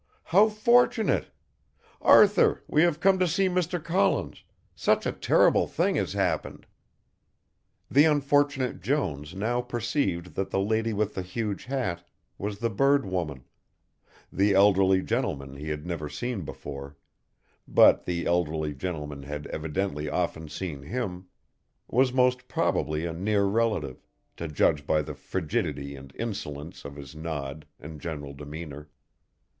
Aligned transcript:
"How 0.23 0.49
fortunate. 0.49 1.27
Arthur, 2.01 2.63
we 2.67 2.81
have 2.81 2.99
come 2.99 3.19
to 3.19 3.27
see 3.27 3.47
Mr. 3.47 3.77
Collins, 3.79 4.43
such 4.73 5.05
a 5.05 5.11
terrible 5.11 5.67
thing 5.67 5.93
has 5.97 6.13
happened." 6.13 6.65
The 7.87 8.05
unfortunate 8.05 8.81
Jones 8.81 9.35
now 9.35 9.61
perceived 9.61 10.33
that 10.33 10.49
the 10.49 10.59
lady 10.59 10.91
with 10.91 11.13
the 11.13 11.21
huge 11.21 11.65
hat 11.65 12.03
was 12.39 12.57
the 12.57 12.69
bird 12.71 13.05
woman, 13.05 13.43
the 14.33 14.55
elderly 14.55 15.03
gentleman 15.03 15.57
he 15.57 15.69
had 15.69 15.85
never 15.85 16.09
seen 16.09 16.41
before, 16.41 16.97
but 17.67 18.05
the 18.05 18.25
elderly 18.25 18.73
gentleman 18.73 19.21
had 19.21 19.45
evidently 19.53 20.09
often 20.09 20.49
seen 20.49 20.81
him, 20.81 21.27
was 21.87 22.11
most 22.11 22.47
probably 22.47 23.05
a 23.05 23.13
near 23.13 23.43
relative, 23.43 24.03
to 24.37 24.47
judge 24.47 24.87
by 24.87 25.03
the 25.03 25.13
frigidity 25.13 25.95
and 25.95 26.11
insolence 26.15 26.85
of 26.85 26.95
his 26.95 27.15
nod 27.15 27.67
and 27.79 28.01
general 28.01 28.33
demeanour. 28.33 28.89